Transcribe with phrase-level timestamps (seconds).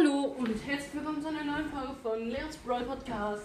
[0.00, 3.42] Hallo und herzlich willkommen zu einer neuen Folge von Leons Brawl Podcast.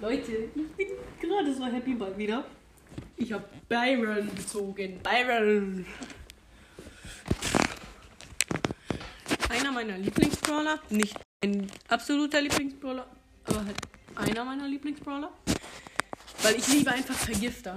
[0.00, 0.88] Leute, ich bin
[1.20, 2.44] gerade so happy bald wieder.
[3.16, 4.98] Ich habe Byron gezogen.
[5.00, 5.86] Byron.
[9.48, 10.80] Einer meiner Lieblingsbrawler.
[10.88, 13.06] Nicht ein absoluter Lieblingsbrawler,
[13.44, 13.76] aber halt
[14.16, 15.30] einer meiner Lieblingsbrawler.
[16.42, 17.76] Weil ich liebe einfach Vergifter.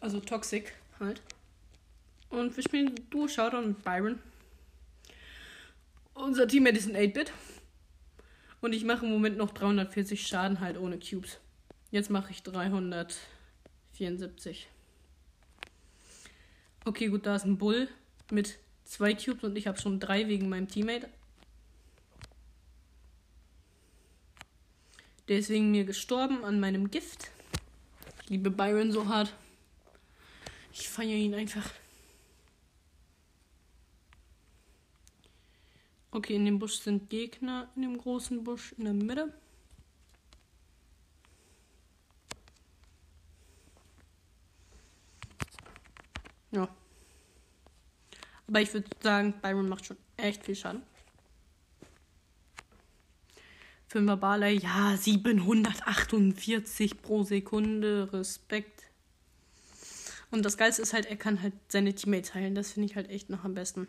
[0.00, 1.20] Also Toxic halt.
[2.30, 4.18] Und wir spielen Duo Showdown mit Byron.
[6.18, 7.32] Unser Teammate ist ein 8-Bit.
[8.60, 11.38] Und ich mache im Moment noch 340 Schaden halt ohne Cubes.
[11.92, 14.66] Jetzt mache ich 374.
[16.84, 17.86] Okay, gut, da ist ein Bull
[18.32, 21.08] mit zwei Cubes und ich habe schon drei wegen meinem Teammate.
[25.28, 27.30] Der ist wegen mir gestorben an meinem Gift.
[28.24, 29.32] Ich liebe Byron so hart.
[30.72, 31.70] Ich feiere ihn einfach.
[36.18, 39.32] Okay, in dem Busch sind Gegner, in dem großen Busch in der Mitte.
[46.50, 46.68] Ja.
[48.48, 50.82] Aber ich würde sagen, Byron macht schon echt viel Schaden.
[53.86, 58.86] Fünfer Barley, ja, 748 pro Sekunde, Respekt.
[60.32, 62.56] Und das Geilste ist halt, er kann halt seine Teammates heilen.
[62.56, 63.86] Das finde ich halt echt noch am besten.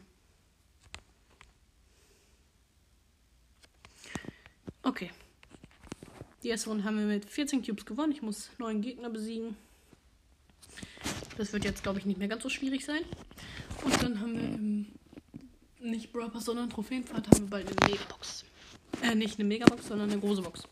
[4.89, 5.11] Okay.
[6.41, 8.11] Die erste Runde haben wir mit 14 Cubes gewonnen.
[8.11, 9.55] Ich muss neun Gegner besiegen.
[11.37, 13.03] Das wird jetzt, glaube ich, nicht mehr ganz so schwierig sein.
[13.83, 14.87] Und dann haben wir im,
[15.79, 18.45] nicht Brawl sondern Trophäenfahrt haben wir bald eine Megabox.
[19.03, 20.63] Äh, nicht eine Megabox, sondern eine große Box.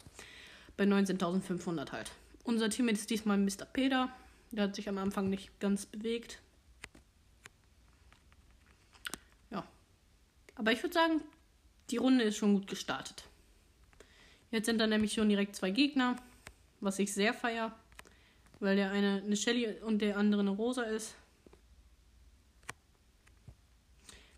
[0.78, 2.10] Bei 19.500 halt.
[2.44, 3.66] Unser Team ist diesmal Mr.
[3.72, 4.12] Peter.
[4.50, 6.40] Der hat sich am Anfang nicht ganz bewegt.
[9.52, 9.64] Ja.
[10.56, 11.22] Aber ich würde sagen,
[11.92, 13.24] die Runde ist schon gut gestartet.
[14.52, 16.16] Jetzt sind da nämlich schon direkt zwei Gegner,
[16.80, 17.78] was ich sehr feier,
[18.60, 21.16] weil der eine eine Shelly und der andere eine Rosa ist.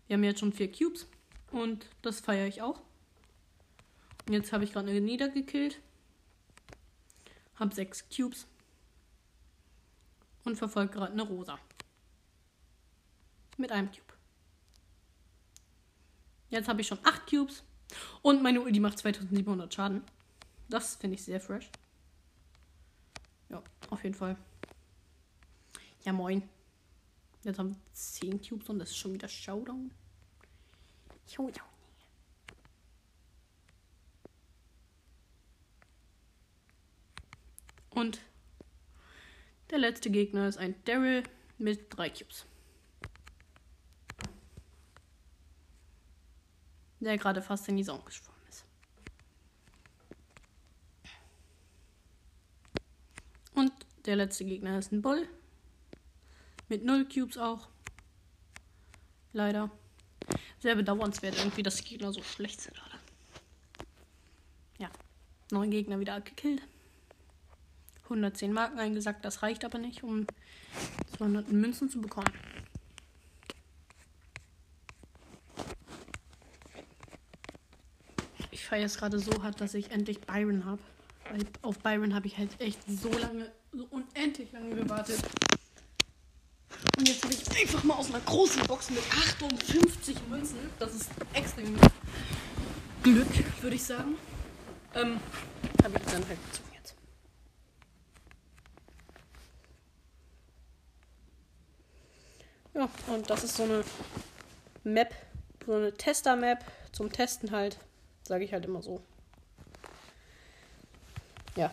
[0.06, 1.06] Wir haben jetzt schon vier Cubes
[1.52, 2.80] und das feiere ich auch.
[4.26, 5.80] Und jetzt habe ich gerade eine niedergekillt.
[7.56, 8.46] Hab sechs Cubes
[10.44, 11.58] und verfolgt gerade eine Rosa.
[13.56, 14.14] Mit einem Cube.
[16.48, 17.62] Jetzt habe ich schon 8 Cubes.
[18.22, 20.02] Und meine Ulti macht 2700 Schaden.
[20.68, 21.68] Das finde ich sehr fresh.
[23.48, 24.36] Ja, auf jeden Fall.
[26.04, 26.42] Ja, moin.
[27.42, 29.90] Jetzt haben wir 10 Cubes und das ist schon wieder Showdown.
[31.26, 31.64] Showdown.
[37.90, 38.20] Und
[39.70, 41.22] der letzte Gegner ist ein Daryl
[41.58, 42.46] mit drei Cubes.
[47.00, 48.64] Der gerade fast in die Zone geschwommen ist.
[53.54, 53.72] Und
[54.04, 55.26] der letzte Gegner ist ein Bull.
[56.68, 57.68] Mit null Cubes auch.
[59.32, 59.70] Leider.
[60.60, 62.98] Sehr bedauernswert irgendwie, dass die Gegner so schlecht sind gerade.
[64.78, 64.90] Ja.
[65.50, 66.62] Neun Gegner wieder gekillt.
[68.04, 69.24] 110 Marken eingesackt.
[69.24, 70.26] Das reicht aber nicht, um
[71.16, 72.32] 200 Münzen zu bekommen.
[78.60, 80.82] Ich feiere es gerade so hart, dass ich endlich Byron habe.
[81.30, 85.18] Weil auf Byron habe ich halt echt so lange, so unendlich lange gewartet.
[86.98, 90.58] Und jetzt habe ich einfach mal aus einer großen Box mit 58 Münzen.
[90.78, 91.74] Das ist extrem
[93.02, 94.18] Glück, würde ich sagen.
[94.94, 95.18] Ähm,
[95.82, 96.70] habe ich dann halt gezogen.
[102.74, 103.84] Ja, und das ist so eine
[104.84, 105.14] Map,
[105.64, 107.78] so eine Tester-Map zum Testen halt.
[108.22, 109.00] Sage ich halt immer so.
[111.56, 111.72] Ja.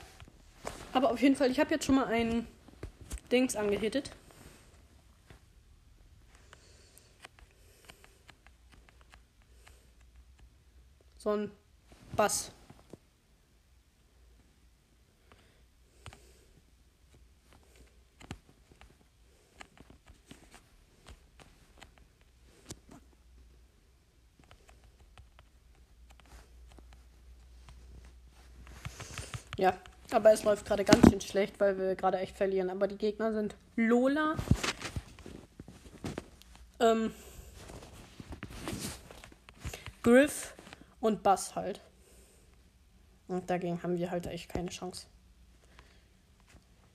[0.94, 2.47] Aber auf jeden Fall, ich habe jetzt schon mal ein
[3.31, 4.12] Dings angehittet.
[11.18, 11.51] So ein
[12.16, 12.51] Bass.
[29.57, 29.74] Ja,
[30.12, 32.69] aber es läuft gerade ganz schön schlecht, weil wir gerade echt verlieren.
[32.69, 34.36] Aber die Gegner sind Lola,
[36.80, 37.12] ähm,
[40.04, 40.54] Griff
[41.01, 41.81] und Bass halt.
[43.27, 45.07] Und dagegen haben wir halt echt keine Chance.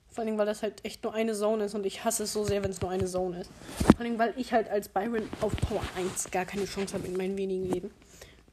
[0.09, 2.43] Vor allem, weil das halt echt nur eine Zone ist und ich hasse es so
[2.43, 3.51] sehr, wenn es nur eine Zone ist.
[3.95, 7.17] Vor allem, weil ich halt als Byron auf Power 1 gar keine Chance habe in
[7.17, 7.91] meinen wenigen Leben.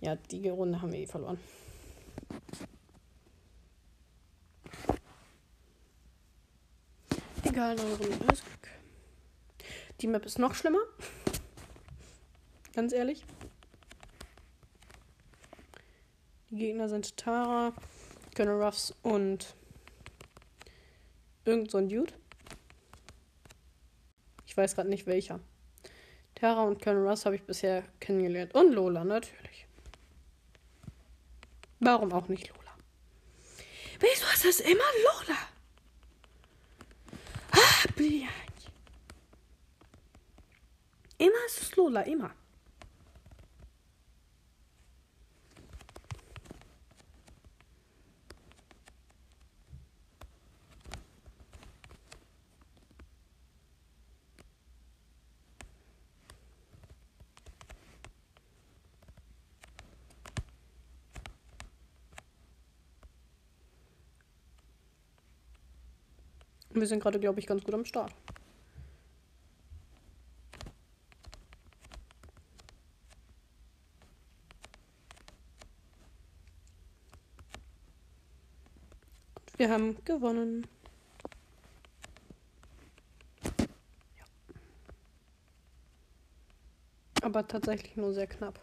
[0.01, 1.39] Ja, die Runde haben wir eh verloren.
[7.51, 8.17] Egal, neue Runde.
[8.29, 8.43] Alles.
[10.01, 10.79] Die Map ist noch schlimmer.
[12.75, 13.25] Ganz ehrlich.
[16.51, 17.75] Die Gegner sind Tara,
[18.37, 19.57] Colonel Ruffs und
[21.45, 22.13] irgend so ein Dude.
[24.47, 25.41] Ich weiß gerade nicht welcher.
[26.37, 28.55] Tara und Colonel Ruffs habe ich bisher kennengelernt.
[28.55, 29.67] Und Lola, natürlich.
[31.81, 32.61] Warum auch nicht Lola?
[33.99, 35.39] Wieso ist das immer Lola?
[37.53, 38.29] Ah, blöd.
[41.21, 42.31] Immer ist es Lola, immer.
[66.71, 68.15] Wir sind gerade, glaube ich, ganz gut am Start.
[79.61, 80.67] Wir haben gewonnen.
[83.45, 84.25] Ja.
[87.21, 88.59] Aber tatsächlich nur sehr knapp.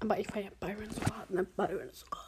[0.00, 1.44] Aber ich feiere Byron so hart, ne?
[1.44, 2.25] Byron so hart.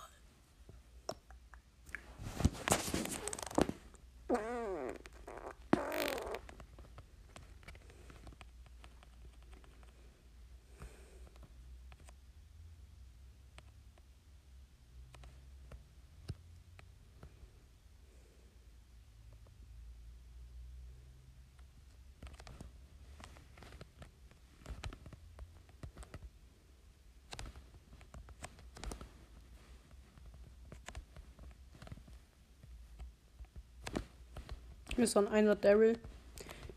[34.99, 35.97] Ist so ein Einsatz Daryl,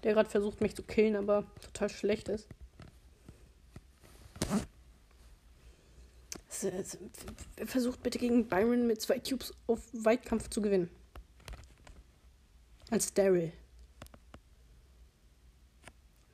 [0.03, 2.47] der gerade versucht, mich zu killen, aber total schlecht ist.
[7.55, 10.91] Er versucht bitte gegen Byron mit zwei Cubes auf Weitkampf zu gewinnen.
[12.91, 13.51] Als Daryl.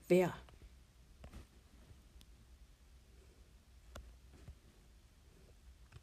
[0.10, 0.33] Wer?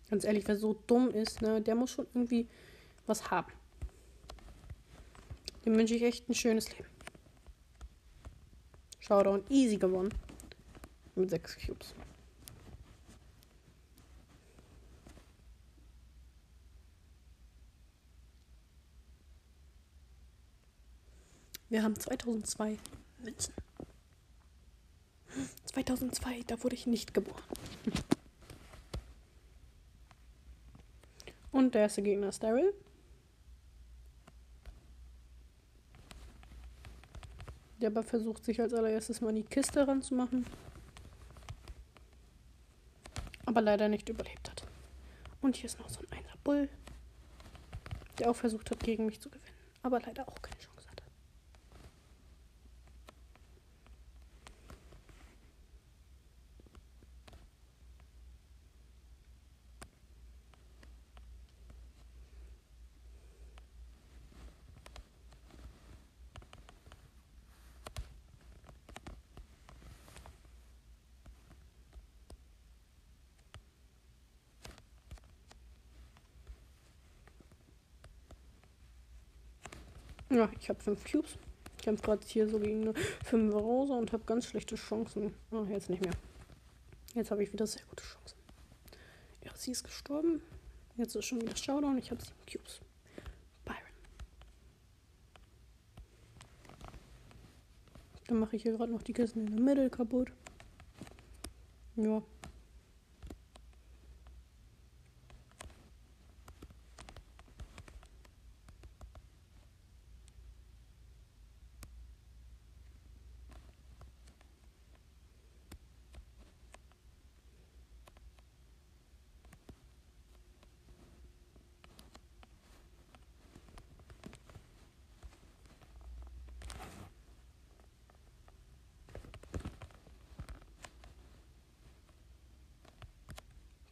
[0.08, 2.48] Ganz ehrlich, wer so dumm ist, ne, der muss schon irgendwie
[3.06, 3.52] was haben.
[5.64, 6.90] Dem wünsche ich echt ein schönes Leben.
[9.00, 10.12] Showdown easy gewonnen.
[11.14, 11.94] Mit sechs Cubes.
[21.68, 22.78] Wir haben 2002
[23.18, 23.54] Münzen.
[25.64, 27.42] 2002, da wurde ich nicht geboren.
[31.50, 32.72] Und der erste Gegner ist Daryl.
[37.84, 40.46] Der aber versucht, sich als allererstes mal in die Kiste ranzumachen.
[43.44, 44.64] Aber leider nicht überlebt hat.
[45.42, 46.70] Und hier ist noch so ein Einer Bull,
[48.18, 49.44] der auch versucht hat, gegen mich zu gewinnen.
[49.82, 50.74] Aber leider auch keine Chance.
[80.30, 81.36] Ja, ich habe fünf Cubes.
[81.76, 85.34] Ich kämpfe gerade hier so gegen eine 5 Rosa und habe ganz schlechte Chancen.
[85.50, 86.14] Oh, jetzt nicht mehr.
[87.14, 88.36] Jetzt habe ich wieder sehr gute Chancen.
[89.44, 90.40] Ja, sie ist gestorben.
[90.96, 91.98] Jetzt ist schon wieder Showdown.
[91.98, 92.80] Ich habe sieben Cubes.
[93.64, 93.78] Byron.
[98.26, 100.32] Dann mache ich hier gerade noch die Kisten in der Mitte kaputt.
[101.96, 102.22] Ja,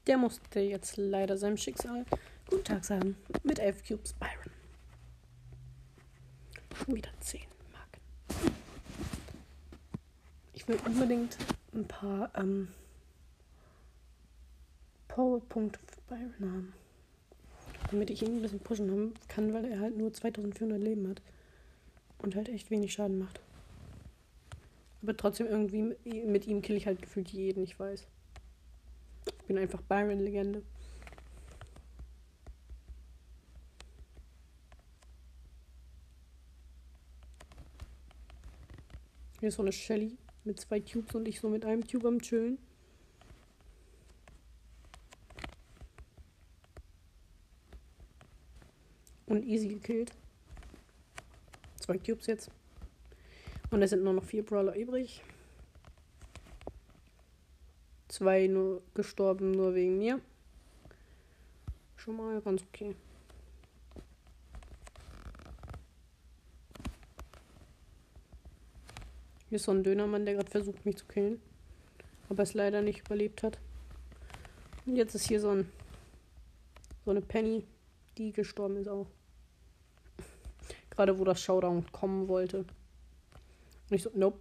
[0.08, 2.04] Der musste jetzt leider seinem Schicksal
[2.50, 3.16] guten Tag sagen.
[3.44, 4.52] Mit 11 Cubes Byron.
[6.88, 7.40] Wieder 10
[7.72, 8.52] Marken.
[10.52, 11.36] Ich will unbedingt
[11.72, 12.68] ein paar ähm,
[15.06, 16.74] Powerpunkte für Byron haben.
[17.90, 21.22] Damit ich ihn ein bisschen pushen kann, weil er halt nur 2400 Leben hat.
[22.18, 23.40] Und halt echt wenig Schaden macht.
[25.02, 28.06] Aber trotzdem irgendwie mit ihm kill ich halt gefühlt jeden, ich weiß.
[29.52, 30.62] Bin einfach Byron-Legende.
[39.40, 42.22] Hier ist so eine Shelly mit zwei Cubes und ich so mit einem Cube am
[42.22, 42.56] Chillen.
[49.26, 50.12] Und easy gekillt.
[51.76, 52.50] Zwei Cubes jetzt.
[53.70, 55.22] Und es sind nur noch vier Brawler übrig.
[58.12, 60.20] Zwei nur gestorben, nur wegen mir.
[61.96, 62.94] Schon mal ganz okay.
[69.48, 71.40] Hier ist so ein Dönermann, der gerade versucht, mich zu killen.
[72.28, 73.58] Aber es leider nicht überlebt hat.
[74.84, 75.72] Und jetzt ist hier so ein
[77.06, 77.64] so eine Penny,
[78.18, 79.06] die gestorben ist auch.
[80.90, 82.58] Gerade wo das Showdown kommen wollte.
[82.58, 84.38] Und ich so, nope.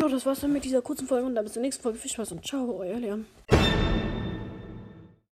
[0.00, 1.98] Ja, das war's dann mit dieser kurzen Folge und dann bis zur nächsten Folge.
[1.98, 3.26] Viel Spaß und ciao, euer Leon.